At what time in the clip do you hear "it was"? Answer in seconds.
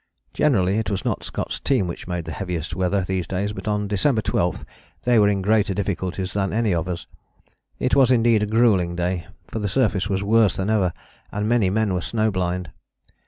0.79-1.05, 7.77-8.09